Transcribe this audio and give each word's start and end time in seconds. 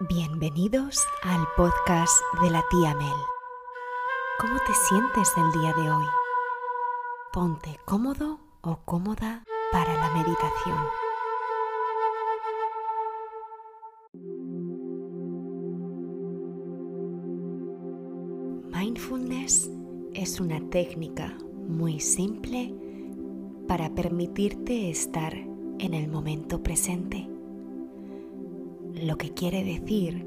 Bienvenidos 0.00 1.06
al 1.22 1.46
podcast 1.56 2.20
de 2.42 2.50
la 2.50 2.64
tía 2.68 2.96
Mel. 2.96 3.14
¿Cómo 4.40 4.58
te 4.66 4.74
sientes 4.74 5.30
el 5.36 5.60
día 5.60 5.72
de 5.72 5.88
hoy? 5.88 6.04
Ponte 7.32 7.78
cómodo 7.84 8.40
o 8.62 8.80
cómoda 8.84 9.44
para 9.70 9.94
la 9.94 10.10
meditación. 10.10 10.78
Mindfulness 18.72 19.70
es 20.12 20.40
una 20.40 20.58
técnica 20.70 21.38
muy 21.68 22.00
simple 22.00 22.74
para 23.68 23.94
permitirte 23.94 24.90
estar 24.90 25.34
en 25.36 25.94
el 25.94 26.08
momento 26.08 26.64
presente 26.64 27.28
lo 28.94 29.18
que 29.18 29.30
quiere 29.30 29.64
decir 29.64 30.26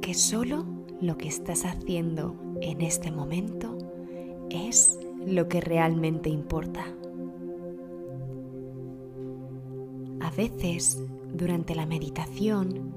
que 0.00 0.14
solo 0.14 0.64
lo 1.00 1.16
que 1.16 1.28
estás 1.28 1.64
haciendo 1.64 2.34
en 2.60 2.80
este 2.82 3.10
momento 3.10 3.78
es 4.50 4.98
lo 5.26 5.48
que 5.48 5.60
realmente 5.60 6.28
importa. 6.28 6.84
A 10.20 10.30
veces, 10.30 11.02
durante 11.32 11.74
la 11.74 11.86
meditación, 11.86 12.94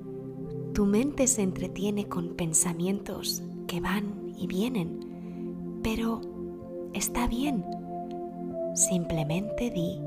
tu 0.73 0.85
mente 0.85 1.27
se 1.27 1.41
entretiene 1.41 2.07
con 2.07 2.35
pensamientos 2.35 3.43
que 3.67 3.81
van 3.81 4.33
y 4.37 4.47
vienen, 4.47 5.79
pero 5.83 6.21
está 6.93 7.27
bien. 7.27 7.63
Simplemente 8.75 9.69
di 9.69 9.99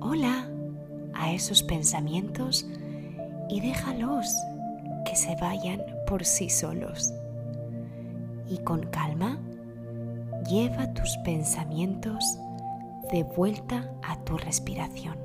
hola 0.00 0.50
a 1.14 1.32
esos 1.32 1.62
pensamientos 1.62 2.68
y 3.48 3.60
déjalos 3.60 4.34
que 5.04 5.16
se 5.16 5.34
vayan 5.36 5.82
por 6.06 6.24
sí 6.24 6.50
solos. 6.50 7.12
Y 8.48 8.58
con 8.58 8.82
calma, 8.86 9.38
lleva 10.48 10.92
tus 10.94 11.16
pensamientos 11.24 12.38
de 13.10 13.22
vuelta 13.22 13.92
a 14.02 14.22
tu 14.24 14.36
respiración. 14.36 15.16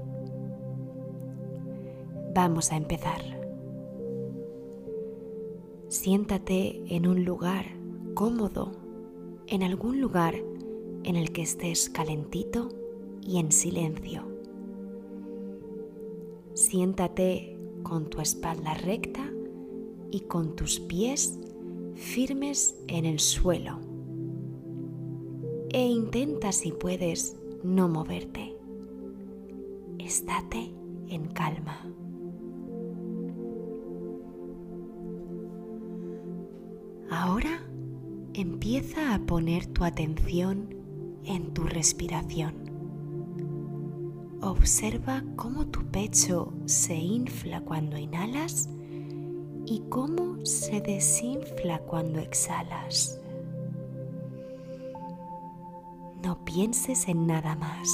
Vamos 2.33 2.71
a 2.71 2.77
empezar. 2.77 3.21
Siéntate 5.89 6.83
en 6.87 7.07
un 7.07 7.23
lugar 7.23 7.65
cómodo, 8.15 8.71
en 9.47 9.63
algún 9.63 10.01
lugar 10.01 10.35
en 11.03 11.15
el 11.15 11.31
que 11.31 11.43
estés 11.43 11.89
calentito 11.89 12.69
y 13.21 13.37
en 13.37 13.51
silencio. 13.51 14.23
Siéntate 16.53 17.52
con 17.83 18.09
tu 18.09 18.21
espalda 18.21 18.73
recta 18.73 19.29
y 20.11 20.21
con 20.21 20.55
tus 20.55 20.79
pies 20.79 21.39
firmes 21.95 22.75
en 22.87 23.05
el 23.05 23.19
suelo. 23.19 23.79
E 25.69 25.85
intenta 25.85 26.51
si 26.51 26.71
puedes 26.71 27.35
no 27.63 27.87
moverte. 27.87 28.55
Estate 29.99 30.73
en 31.07 31.27
calma. 31.27 31.85
Ahora 37.09 37.63
empieza 38.33 39.13
a 39.13 39.19
poner 39.19 39.67
tu 39.67 39.83
atención 39.83 40.75
en 41.25 41.53
tu 41.53 41.63
respiración. 41.63 42.72
Observa 44.43 45.23
cómo 45.37 45.67
tu 45.67 45.85
pecho 45.85 46.51
se 46.65 46.95
infla 46.95 47.61
cuando 47.61 47.97
inhalas 47.97 48.67
y 49.65 49.83
cómo 49.89 50.45
se 50.45 50.81
desinfla 50.81 51.79
cuando 51.79 52.19
exhalas. 52.19 53.21
No 56.21 56.43
pienses 56.43 57.07
en 57.07 57.25
nada 57.25 57.55
más. 57.55 57.87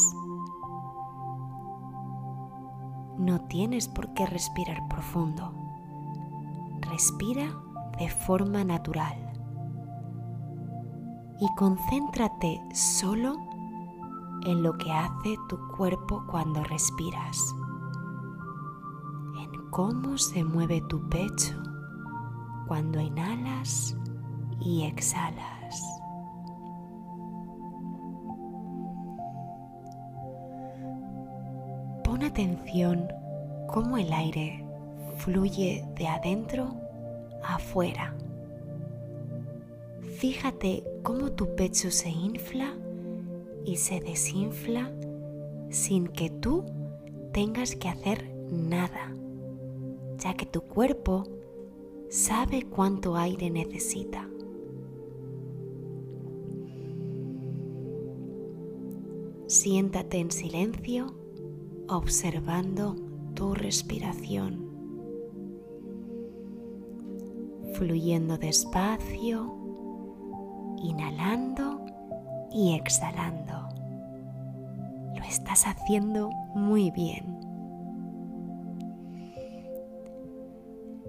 No 3.20 3.42
tienes 3.42 3.88
por 3.88 4.12
qué 4.16 4.26
respirar 4.26 4.88
profundo. 4.88 5.54
Respira 6.80 7.54
de 8.00 8.10
forma 8.10 8.64
natural. 8.64 9.18
Y 11.40 11.48
concéntrate 11.56 12.60
solo 12.74 13.49
en 14.46 14.64
lo 14.64 14.74
que 14.74 14.92
hace 14.92 15.38
tu 15.48 15.58
cuerpo 15.76 16.24
cuando 16.28 16.64
respiras, 16.64 17.56
en 19.38 19.70
cómo 19.70 20.18
se 20.18 20.44
mueve 20.44 20.82
tu 20.82 21.08
pecho 21.10 21.62
cuando 22.68 23.00
inhalas 23.00 23.96
y 24.60 24.84
exhalas. 24.84 25.84
Pon 32.04 32.24
atención 32.24 33.08
cómo 33.68 33.98
el 33.98 34.12
aire 34.14 34.66
fluye 35.18 35.86
de 35.96 36.08
adentro 36.08 36.76
afuera. 37.44 38.16
Fíjate 40.18 40.84
cómo 41.04 41.32
tu 41.32 41.56
pecho 41.56 41.92
se 41.92 42.10
infla 42.10 42.74
y 43.70 43.76
se 43.76 44.00
desinfla 44.00 44.92
sin 45.70 46.08
que 46.08 46.32
tú 46.32 46.66
tengas 47.32 47.76
que 47.76 47.88
hacer 47.88 48.34
nada, 48.52 49.14
ya 50.18 50.34
que 50.34 50.48
tu 50.48 50.62
cuerpo 50.62 51.26
sabe 52.10 52.64
cuánto 52.64 53.16
aire 53.16 53.52
necesita. 53.52 54.28
Siéntate 59.46 60.18
en 60.18 60.32
silencio 60.32 61.14
observando 61.88 62.96
tu 63.36 63.54
respiración, 63.54 64.68
fluyendo 67.76 68.40
despacio, 68.40 69.54
inhalando 70.82 71.86
y 72.52 72.74
exhalando. 72.74 73.49
Estás 75.30 75.68
haciendo 75.68 76.32
muy 76.56 76.90
bien. 76.90 77.38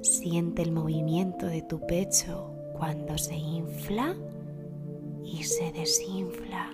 Siente 0.02 0.60
el 0.60 0.72
movimiento 0.72 1.46
de 1.46 1.62
tu 1.62 1.80
pecho 1.86 2.52
cuando 2.74 3.16
se 3.16 3.34
infla 3.34 4.14
y 5.24 5.42
se 5.44 5.72
desinfla. 5.72 6.70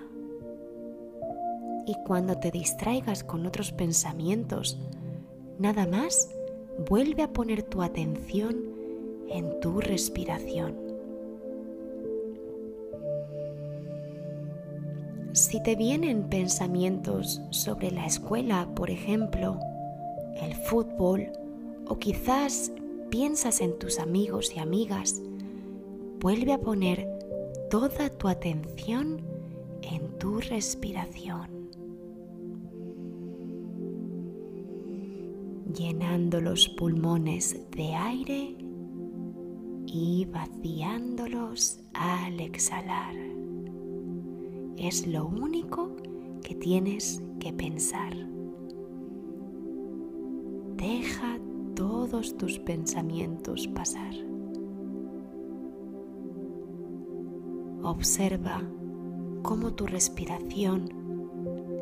Y 1.86 1.94
cuando 2.04 2.36
te 2.36 2.50
distraigas 2.50 3.22
con 3.22 3.46
otros 3.46 3.70
pensamientos, 3.70 4.76
nada 5.60 5.86
más, 5.86 6.28
vuelve 6.90 7.22
a 7.22 7.32
poner 7.32 7.62
tu 7.62 7.80
atención 7.80 8.56
en 9.28 9.60
tu 9.60 9.80
respiración. 9.80 10.85
Si 15.36 15.62
te 15.62 15.76
vienen 15.76 16.30
pensamientos 16.30 17.42
sobre 17.50 17.90
la 17.90 18.06
escuela, 18.06 18.66
por 18.74 18.88
ejemplo, 18.88 19.60
el 20.40 20.54
fútbol, 20.54 21.30
o 21.86 21.98
quizás 21.98 22.72
piensas 23.10 23.60
en 23.60 23.78
tus 23.78 23.98
amigos 23.98 24.50
y 24.56 24.60
amigas, 24.60 25.20
vuelve 26.20 26.54
a 26.54 26.58
poner 26.58 27.06
toda 27.68 28.08
tu 28.08 28.28
atención 28.28 29.20
en 29.82 30.08
tu 30.16 30.40
respiración. 30.40 31.68
Llenando 35.74 36.40
los 36.40 36.66
pulmones 36.70 37.60
de 37.72 37.94
aire 37.94 38.56
y 39.84 40.24
vaciándolos 40.32 41.80
al 41.92 42.40
exhalar 42.40 43.25
es 44.78 45.06
lo 45.06 45.26
único 45.26 45.90
que 46.42 46.54
tienes 46.54 47.22
que 47.40 47.52
pensar. 47.52 48.14
Deja 50.76 51.38
todos 51.74 52.36
tus 52.36 52.58
pensamientos 52.58 53.66
pasar. 53.68 54.14
Observa 57.82 58.62
cómo 59.42 59.74
tu 59.74 59.86
respiración 59.86 60.90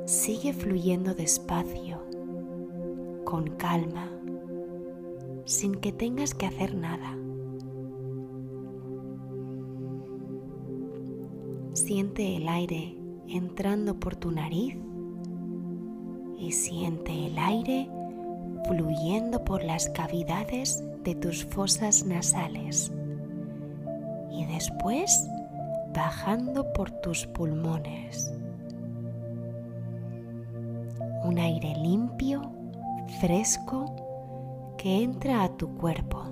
sigue 0.06 0.52
fluyendo 0.52 1.14
despacio, 1.14 2.02
con 3.24 3.48
calma, 3.56 4.10
sin 5.46 5.74
que 5.74 5.92
tengas 5.92 6.34
que 6.34 6.46
hacer 6.46 6.74
nada. 6.74 7.16
Siente 11.74 12.36
el 12.36 12.48
aire 12.48 12.96
entrando 13.26 13.98
por 13.98 14.14
tu 14.14 14.30
nariz 14.30 14.76
y 16.38 16.52
siente 16.52 17.26
el 17.26 17.36
aire 17.36 17.90
fluyendo 18.64 19.42
por 19.44 19.64
las 19.64 19.88
cavidades 19.88 20.84
de 21.02 21.16
tus 21.16 21.44
fosas 21.44 22.06
nasales 22.06 22.92
y 24.30 24.44
después 24.46 25.28
bajando 25.92 26.72
por 26.74 26.92
tus 26.92 27.26
pulmones. 27.26 28.32
Un 31.24 31.40
aire 31.40 31.74
limpio, 31.82 32.52
fresco, 33.20 33.96
que 34.78 35.02
entra 35.02 35.42
a 35.42 35.56
tu 35.56 35.74
cuerpo. 35.74 36.22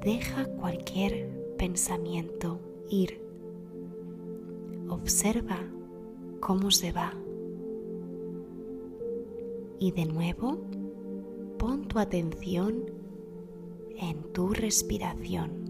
Deja 0.00 0.46
cualquier 0.46 1.30
pensamiento 1.56 2.58
ir. 2.92 3.20
Observa 4.88 5.58
cómo 6.40 6.70
se 6.70 6.92
va. 6.92 7.14
Y 9.78 9.90
de 9.92 10.04
nuevo, 10.04 10.58
pon 11.58 11.88
tu 11.88 11.98
atención 11.98 12.84
en 13.96 14.22
tu 14.32 14.48
respiración. 14.48 15.62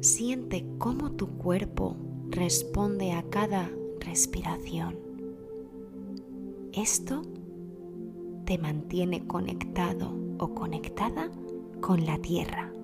Siente 0.00 0.64
cómo 0.78 1.12
tu 1.12 1.28
cuerpo 1.38 1.96
responde 2.30 3.12
a 3.12 3.22
cada 3.28 3.70
respiración. 4.00 4.96
Esto 6.72 7.22
te 8.44 8.58
mantiene 8.58 9.26
conectado 9.26 10.12
o 10.38 10.54
conectada 10.54 11.30
con 11.80 12.06
la 12.06 12.18
tierra. 12.18 12.75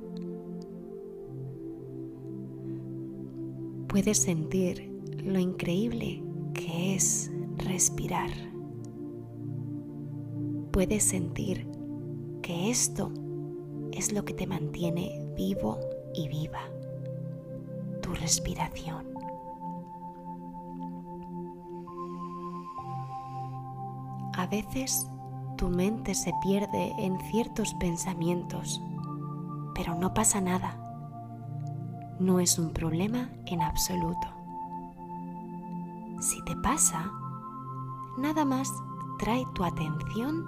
Puedes 3.92 4.22
sentir 4.22 4.90
lo 5.22 5.38
increíble 5.38 6.24
que 6.54 6.94
es 6.94 7.30
respirar. 7.58 8.30
Puedes 10.70 11.04
sentir 11.04 11.68
que 12.40 12.70
esto 12.70 13.12
es 13.92 14.14
lo 14.14 14.24
que 14.24 14.32
te 14.32 14.46
mantiene 14.46 15.30
vivo 15.36 15.78
y 16.14 16.26
viva, 16.28 16.62
tu 18.00 18.14
respiración. 18.14 19.08
A 24.32 24.46
veces 24.46 25.06
tu 25.58 25.68
mente 25.68 26.14
se 26.14 26.32
pierde 26.42 26.94
en 26.98 27.20
ciertos 27.30 27.74
pensamientos, 27.74 28.80
pero 29.74 29.94
no 29.94 30.14
pasa 30.14 30.40
nada. 30.40 30.81
No 32.22 32.38
es 32.38 32.56
un 32.56 32.70
problema 32.70 33.28
en 33.46 33.60
absoluto. 33.62 34.28
Si 36.20 36.40
te 36.44 36.54
pasa, 36.54 37.10
nada 38.16 38.44
más 38.44 38.72
trae 39.18 39.44
tu 39.56 39.64
atención 39.64 40.46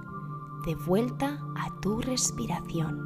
de 0.65 0.77
vuelta 0.77 1.37
a 1.57 1.81
tu 1.81 2.01
respiración. 2.01 2.97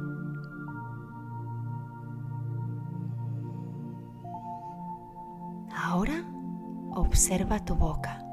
Ahora 5.75 6.23
observa 6.93 7.65
tu 7.65 7.73
boca, 7.73 8.23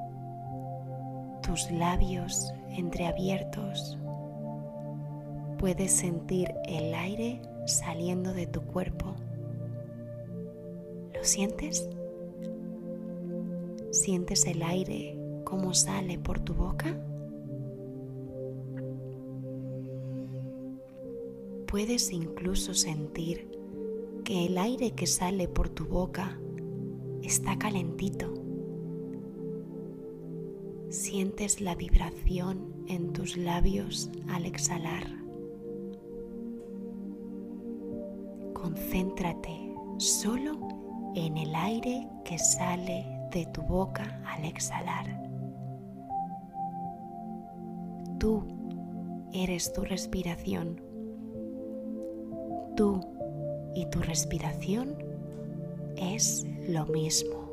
tus 1.42 1.70
labios 1.70 2.52
entreabiertos. 2.68 3.96
Puedes 5.58 5.92
sentir 5.92 6.52
el 6.66 6.94
aire 6.94 7.40
saliendo 7.64 8.34
de 8.34 8.46
tu 8.46 8.60
cuerpo. 8.66 9.16
¿Lo 11.26 11.32
sientes? 11.32 11.88
¿Sientes 13.90 14.46
el 14.46 14.62
aire 14.62 15.18
como 15.42 15.74
sale 15.74 16.20
por 16.20 16.38
tu 16.38 16.54
boca? 16.54 16.96
Puedes 21.66 22.12
incluso 22.12 22.74
sentir 22.74 23.50
que 24.22 24.46
el 24.46 24.56
aire 24.56 24.92
que 24.92 25.08
sale 25.08 25.48
por 25.48 25.68
tu 25.68 25.86
boca 25.86 26.38
está 27.24 27.58
calentito. 27.58 28.32
Sientes 30.90 31.60
la 31.60 31.74
vibración 31.74 32.72
en 32.86 33.12
tus 33.12 33.36
labios 33.36 34.12
al 34.28 34.46
exhalar. 34.46 35.08
Concéntrate 38.54 39.74
solo 39.98 40.75
en 41.16 41.38
el 41.38 41.54
aire 41.54 42.06
que 42.24 42.38
sale 42.38 43.06
de 43.32 43.46
tu 43.46 43.62
boca 43.62 44.20
al 44.26 44.44
exhalar. 44.44 45.06
Tú 48.18 48.44
eres 49.32 49.72
tu 49.72 49.80
respiración. 49.80 50.80
Tú 52.76 53.00
y 53.74 53.86
tu 53.86 54.00
respiración 54.00 54.94
es 55.96 56.46
lo 56.68 56.84
mismo. 56.84 57.45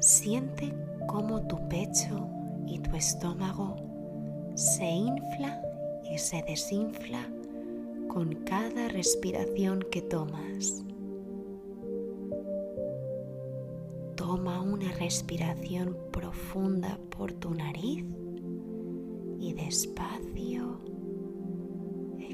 Siente 0.00 0.72
cómo 1.06 1.46
tu 1.46 1.56
pecho 1.68 2.28
y 2.66 2.78
tu 2.78 2.96
estómago 2.96 3.76
se 4.54 4.84
infla 4.84 5.62
y 6.10 6.18
se 6.18 6.42
desinfla 6.42 7.28
con 8.08 8.34
cada 8.44 8.88
respiración 8.88 9.84
que 9.90 10.02
tomas. 10.02 10.82
Toma 14.16 14.60
una 14.62 14.90
respiración 14.92 15.96
profunda 16.10 16.98
por 17.16 17.32
tu 17.32 17.54
nariz 17.54 18.04
y 19.38 19.52
despacio 19.54 20.80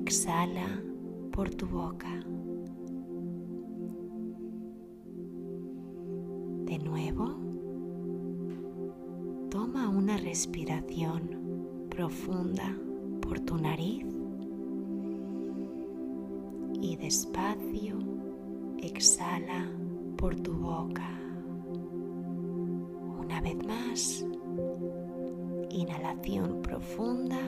exhala 0.07 0.81
por 1.33 1.51
tu 1.51 1.67
boca. 1.67 2.09
De 6.65 6.79
nuevo, 6.79 7.46
respiración 10.37 11.89
profunda 11.89 12.77
por 13.23 13.41
tu 13.41 13.57
nariz 13.57 14.05
y 16.79 16.95
despacio 16.97 17.97
exhala 18.77 19.67
por 20.19 20.37
tu 20.37 20.53
boca. 20.53 21.09
Una 23.19 23.41
vez 23.41 23.57
más, 23.67 24.27
inhalación 25.71 26.61
profunda 26.61 27.41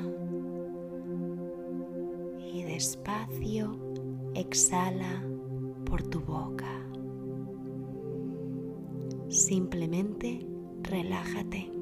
y 2.50 2.62
despacio 2.62 3.76
exhala 4.34 5.22
por 5.84 6.02
tu 6.04 6.20
boca. 6.20 6.72
Simplemente 9.28 10.40
relájate. 10.80 11.77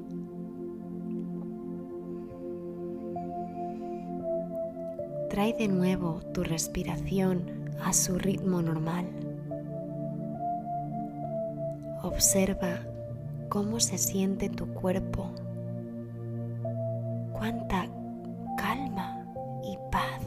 Trae 5.31 5.53
de 5.55 5.67
nuevo 5.67 6.21
tu 6.33 6.45
respiración 6.45 7.71
a 7.83 7.93
su 7.93 8.17
ritmo 8.17 8.63
normal. 8.63 9.07
Observa 12.03 12.79
cómo 13.49 13.81
se 13.81 13.99
siente 13.99 14.49
tu 14.49 14.67
cuerpo, 14.73 15.31
cuánta 17.33 17.89
calma 18.57 19.27
y 19.65 19.77
paz 19.91 20.23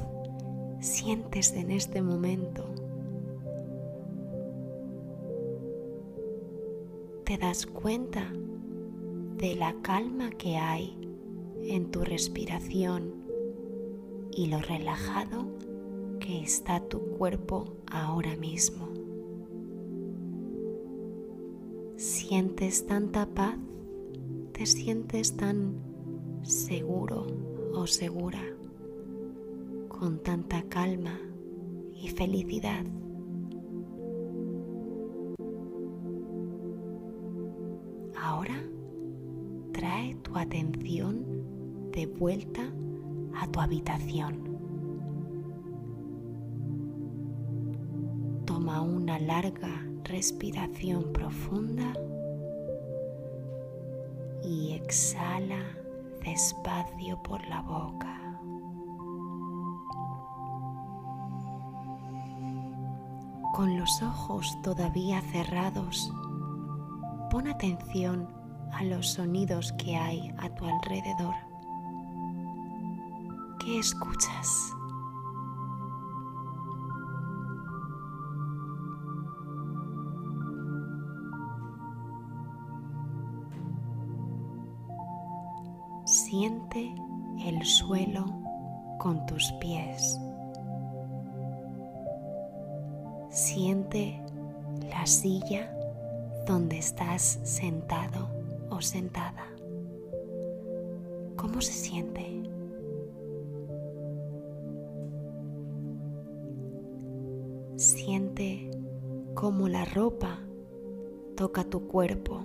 sientes 0.82 1.54
en 1.54 1.72
este 1.72 2.02
momento. 2.02 2.66
Te 7.24 7.38
das 7.38 7.66
cuenta 7.66 8.32
de 9.38 9.56
la 9.56 9.74
calma 9.82 10.30
que 10.32 10.58
hay 10.58 10.98
en 11.64 11.90
tu 11.90 12.02
respiración 12.04 13.29
y 14.32 14.48
lo 14.48 14.60
relajado 14.60 15.48
que 16.20 16.42
está 16.42 16.80
tu 16.82 17.00
cuerpo 17.18 17.78
ahora 17.88 18.36
mismo. 18.36 18.90
Sientes 21.96 22.86
tanta 22.86 23.26
paz, 23.26 23.58
te 24.54 24.66
sientes 24.66 25.36
tan 25.36 25.74
seguro 26.44 27.28
o 27.74 27.88
segura, 27.88 28.42
con 29.88 30.20
tanta 30.20 30.64
calma 30.64 31.20
y 31.94 32.10
felicidad. 32.10 32.86
Ahora 38.16 38.64
trae 39.74 40.16
tu 40.16 40.38
atención 40.38 41.26
de 41.92 42.06
vuelta 42.06 42.72
a 43.40 43.48
tu 43.48 43.62
habitación. 43.62 44.44
Toma 48.46 48.82
una 48.82 49.18
larga 49.20 49.86
respiración 50.04 51.14
profunda 51.14 51.94
y 54.44 54.74
exhala 54.74 55.64
despacio 56.24 57.22
por 57.24 57.46
la 57.48 57.62
boca. 57.62 58.16
Con 63.54 63.78
los 63.78 64.02
ojos 64.02 64.58
todavía 64.64 65.22
cerrados, 65.22 66.12
pon 67.30 67.48
atención 67.48 68.30
a 68.74 68.84
los 68.84 69.08
sonidos 69.08 69.74
que 69.74 69.96
hay 69.96 70.34
a 70.38 70.50
tu 70.50 70.66
alrededor. 70.66 71.49
¿Qué 73.70 73.78
escuchas? 73.78 74.76
Siente 86.04 86.96
el 87.46 87.64
suelo 87.64 88.26
con 88.98 89.24
tus 89.28 89.52
pies. 89.62 90.20
Siente 93.30 94.20
la 94.90 95.06
silla 95.06 95.72
donde 96.48 96.80
estás 96.80 97.40
sentado 97.44 98.30
o 98.72 98.82
sentada. 98.82 99.46
¿Cómo 101.36 101.62
se 101.62 101.74
siente? 101.74 102.39
Siente 108.10 108.72
la 109.68 109.86
ropa 109.86 110.40
toca 111.36 111.64
tu 111.64 111.86
cuerpo 111.86 112.42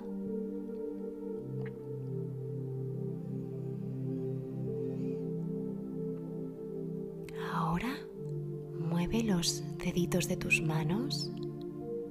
los 9.23 9.62
deditos 9.78 10.28
de 10.28 10.37
tus 10.37 10.61
manos 10.61 11.30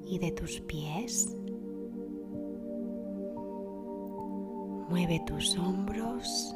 y 0.06 0.20
de 0.20 0.32
tus 0.32 0.62
pies. 0.62 1.36
Mueve 4.90 5.22
tus 5.26 5.58
hombros 5.58 6.56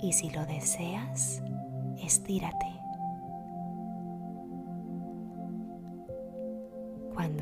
y 0.00 0.12
si 0.12 0.30
lo 0.30 0.44
deseas, 0.46 1.42
estírate. 2.02 2.83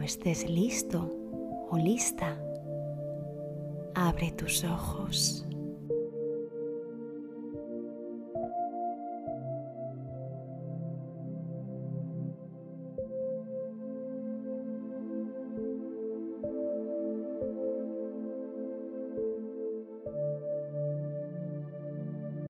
Estés 0.02 0.48
listo 0.48 0.98
o 1.70 1.78
lista, 1.78 2.36
abre 3.94 4.32
tus 4.32 4.64
ojos. 4.64 5.46